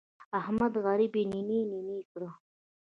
احمد 0.39 0.73
غريب 0.85 1.13
يې 1.19 1.23
نينه 1.31 1.59
نينه 1.77 1.97
کړ. 2.11 2.21